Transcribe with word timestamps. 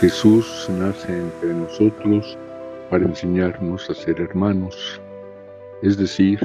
Jesús 0.00 0.68
nace 0.78 1.10
entre 1.10 1.54
nosotros 1.54 2.36
para 2.90 3.06
enseñarnos 3.06 3.88
a 3.88 3.94
ser 3.94 4.20
hermanos, 4.20 5.00
es 5.80 5.96
decir, 5.96 6.38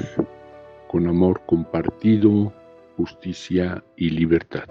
con 0.88 1.06
amor 1.06 1.42
compartido, 1.46 2.54
justicia 2.96 3.84
y 3.98 4.12
libertad. 4.12 4.64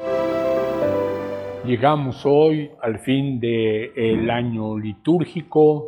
Llegamos 1.66 2.24
hoy 2.24 2.70
al 2.80 3.00
fin 3.00 3.38
del 3.38 4.30
año 4.30 4.78
litúrgico 4.78 5.86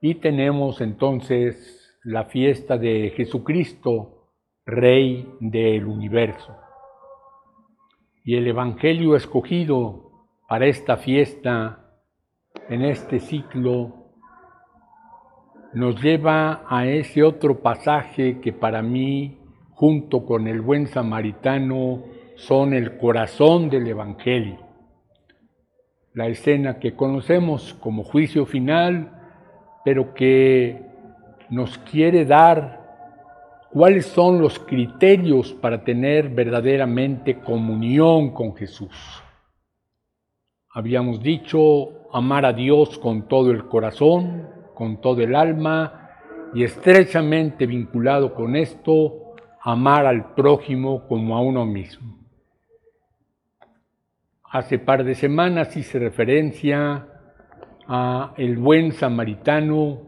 y 0.00 0.16
tenemos 0.16 0.80
entonces 0.80 1.96
la 2.02 2.24
fiesta 2.24 2.76
de 2.76 3.12
Jesucristo, 3.16 4.32
Rey 4.66 5.32
del 5.38 5.86
universo. 5.86 6.56
Y 8.24 8.34
el 8.34 8.48
Evangelio 8.48 9.14
escogido 9.14 10.07
para 10.48 10.64
esta 10.64 10.96
fiesta, 10.96 11.84
en 12.70 12.82
este 12.82 13.20
ciclo, 13.20 14.14
nos 15.74 16.02
lleva 16.02 16.64
a 16.66 16.86
ese 16.86 17.22
otro 17.22 17.60
pasaje 17.60 18.40
que 18.40 18.54
para 18.54 18.80
mí, 18.80 19.38
junto 19.72 20.24
con 20.24 20.48
el 20.48 20.62
buen 20.62 20.86
samaritano, 20.86 22.02
son 22.36 22.72
el 22.72 22.96
corazón 22.96 23.68
del 23.68 23.88
Evangelio. 23.88 24.56
La 26.14 26.28
escena 26.28 26.78
que 26.78 26.96
conocemos 26.96 27.74
como 27.74 28.02
juicio 28.02 28.46
final, 28.46 29.20
pero 29.84 30.14
que 30.14 30.80
nos 31.50 31.76
quiere 31.76 32.24
dar 32.24 33.68
cuáles 33.70 34.06
son 34.06 34.40
los 34.40 34.58
criterios 34.58 35.52
para 35.52 35.84
tener 35.84 36.30
verdaderamente 36.30 37.38
comunión 37.38 38.30
con 38.30 38.56
Jesús. 38.56 39.22
Habíamos 40.70 41.22
dicho 41.22 42.08
amar 42.12 42.44
a 42.44 42.52
Dios 42.52 42.98
con 42.98 43.26
todo 43.26 43.50
el 43.50 43.66
corazón, 43.68 44.48
con 44.74 45.00
todo 45.00 45.22
el 45.22 45.34
alma 45.34 46.10
y 46.54 46.62
estrechamente 46.62 47.66
vinculado 47.66 48.34
con 48.34 48.54
esto, 48.54 49.34
amar 49.62 50.04
al 50.06 50.34
prójimo 50.34 51.06
como 51.08 51.36
a 51.36 51.40
uno 51.40 51.64
mismo. 51.64 52.18
Hace 54.44 54.78
par 54.78 55.04
de 55.04 55.14
semanas 55.14 55.74
hice 55.76 55.98
referencia 55.98 57.06
a 57.86 58.34
el 58.36 58.58
buen 58.58 58.92
samaritano 58.92 60.02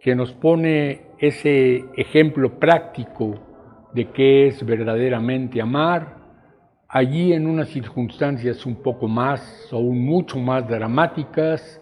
que 0.00 0.16
nos 0.16 0.32
pone 0.32 1.02
ese 1.18 1.84
ejemplo 1.96 2.58
práctico 2.58 3.88
de 3.94 4.10
qué 4.10 4.48
es 4.48 4.64
verdaderamente 4.64 5.60
amar 5.60 6.19
allí 6.92 7.32
en 7.32 7.46
unas 7.46 7.68
circunstancias 7.68 8.66
un 8.66 8.82
poco 8.82 9.06
más 9.06 9.68
o 9.70 9.80
mucho 9.80 10.40
más 10.40 10.68
dramáticas, 10.68 11.80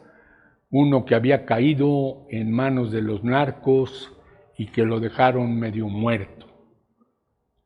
uno 0.70 1.06
que 1.06 1.15
había 1.15 1.47
caído 1.47 2.27
en 2.28 2.53
manos 2.53 2.92
de 2.92 3.00
los 3.00 3.25
narcos 3.25 4.12
y 4.59 4.67
que 4.67 4.84
lo 4.84 5.00
dejaron 5.00 5.59
medio 5.59 5.89
muerto. 5.89 6.47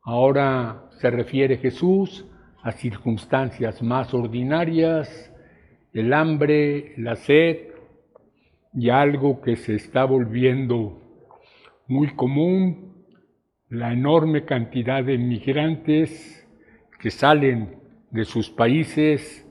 Ahora 0.02 0.88
se 1.00 1.10
refiere 1.10 1.56
Jesús 1.56 2.24
a 2.62 2.70
circunstancias 2.70 3.82
más 3.82 4.14
ordinarias, 4.14 5.34
el 5.92 6.12
hambre, 6.12 6.94
la 6.96 7.16
sed 7.16 7.56
y 8.72 8.90
algo 8.90 9.42
que 9.42 9.56
se 9.56 9.74
está 9.74 10.04
volviendo 10.04 11.02
muy 11.88 12.14
común, 12.14 13.04
la 13.68 13.92
enorme 13.92 14.44
cantidad 14.44 15.02
de 15.02 15.18
migrantes 15.18 16.41
que 17.02 17.10
salen 17.10 17.78
de 18.12 18.24
sus 18.24 18.48
países, 18.48 19.44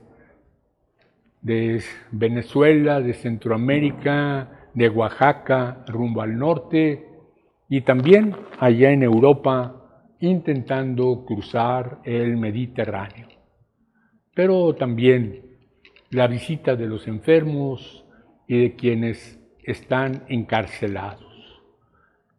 de 1.42 1.82
Venezuela, 2.10 3.02
de 3.02 3.12
Centroamérica, 3.12 4.70
de 4.72 4.88
Oaxaca, 4.88 5.84
rumbo 5.86 6.22
al 6.22 6.38
norte, 6.38 7.06
y 7.68 7.82
también 7.82 8.34
allá 8.58 8.90
en 8.90 9.02
Europa, 9.02 10.06
intentando 10.20 11.26
cruzar 11.26 12.00
el 12.04 12.38
Mediterráneo. 12.38 13.28
Pero 14.34 14.74
también 14.74 15.42
la 16.08 16.28
visita 16.28 16.74
de 16.74 16.86
los 16.86 17.06
enfermos 17.06 18.06
y 18.48 18.62
de 18.62 18.76
quienes 18.76 19.38
están 19.62 20.24
encarcelados. 20.28 21.62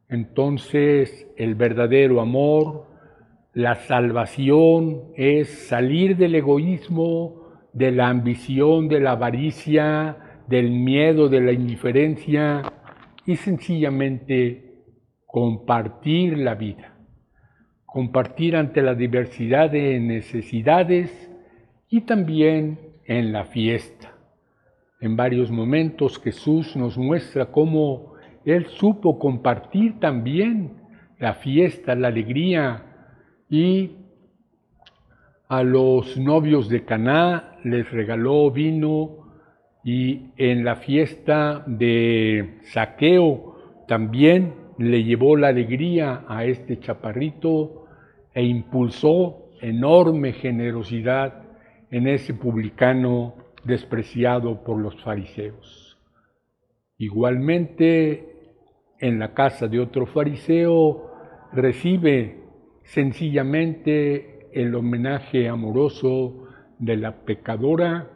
Entonces, 0.10 1.28
el 1.38 1.54
verdadero 1.54 2.20
amor, 2.20 2.93
la 3.54 3.76
salvación 3.76 5.12
es 5.16 5.68
salir 5.68 6.18
del 6.18 6.34
egoísmo, 6.34 7.44
de 7.72 7.92
la 7.92 8.10
ambición, 8.10 8.88
de 8.88 9.00
la 9.00 9.12
avaricia, 9.12 10.18
del 10.48 10.72
miedo, 10.72 11.30
de 11.30 11.42
la 11.42 11.52
indiferencia 11.52 12.64
y 13.26 13.36
sencillamente 13.36 14.74
compartir 15.26 16.38
la 16.38 16.56
vida, 16.56 16.96
compartir 17.86 18.56
ante 18.56 18.82
la 18.82 18.96
diversidad 18.96 19.70
de 19.70 20.00
necesidades 20.00 21.32
y 21.90 22.02
también 22.02 22.80
en 23.06 23.32
la 23.32 23.46
fiesta. 23.46 24.16
En 25.00 25.16
varios 25.16 25.52
momentos 25.52 26.20
Jesús 26.20 26.76
nos 26.76 26.98
muestra 26.98 27.48
cómo 27.48 28.14
Él 28.46 28.66
supo 28.66 29.20
compartir 29.20 30.00
también 30.00 30.82
la 31.20 31.36
fiesta, 31.36 31.94
la 31.96 32.08
alegría, 32.08 32.93
y 33.54 33.98
a 35.48 35.62
los 35.62 36.18
novios 36.18 36.70
de 36.70 36.86
Caná 36.86 37.60
les 37.64 37.88
regaló 37.92 38.50
vino 38.50 39.28
y 39.84 40.32
en 40.38 40.66
la 40.66 40.78
fiesta 40.78 41.64
de 41.68 42.58
saqueo 42.64 43.84
también 43.88 44.56
le 44.80 45.04
llevó 45.04 45.38
la 45.38 45.50
alegría 45.50 46.26
a 46.28 46.46
este 46.46 46.80
chaparrito 46.80 47.86
e 48.34 48.44
impulsó 48.44 49.52
enorme 49.62 50.34
generosidad 50.34 51.44
en 51.92 52.08
ese 52.08 52.34
publicano 52.34 53.36
despreciado 53.66 54.64
por 54.64 54.80
los 54.80 55.00
fariseos. 55.04 55.96
Igualmente, 56.98 58.34
en 59.00 59.20
la 59.20 59.36
casa 59.36 59.68
de 59.68 59.80
otro 59.80 60.08
fariseo 60.08 61.12
recibe 61.52 62.43
sencillamente 62.84 64.50
el 64.54 64.76
homenaje 64.76 65.50
amoroso 65.50 66.48
de 66.80 66.98
la 66.98 67.24
pecadora 67.24 68.10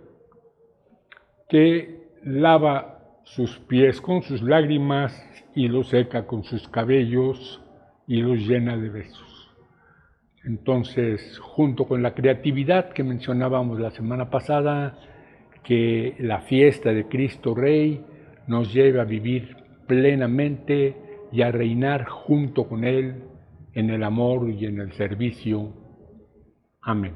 que 1.50 2.08
lava 2.24 3.22
sus 3.24 3.58
pies 3.60 4.02
con 4.02 4.22
sus 4.22 4.42
lágrimas 4.42 5.14
y 5.56 5.68
los 5.68 5.90
seca 5.90 6.28
con 6.28 6.44
sus 6.44 6.68
cabellos 6.68 7.62
y 8.08 8.22
los 8.22 8.40
llena 8.48 8.78
de 8.78 8.90
besos. 8.90 9.50
Entonces, 10.44 11.40
junto 11.40 11.86
con 11.86 12.02
la 12.02 12.14
creatividad 12.14 12.90
que 12.94 13.04
mencionábamos 13.04 13.80
la 13.80 13.92
semana 13.92 14.30
pasada, 14.30 14.98
que 15.64 16.16
la 16.20 16.40
fiesta 16.42 16.94
de 16.94 17.08
Cristo 17.08 17.54
Rey 17.54 18.02
nos 18.48 18.74
lleve 18.74 19.02
a 19.02 19.04
vivir 19.04 19.58
plenamente 19.88 20.96
y 21.34 21.42
a 21.42 21.52
reinar 21.52 22.06
junto 22.06 22.70
con 22.70 22.86
Él 22.86 23.24
en 23.78 23.92
el 23.92 24.04
amor 24.04 24.50
y 24.50 24.66
en 24.66 24.80
el 24.80 24.92
servicio. 24.94 25.72
Amén. 26.82 27.06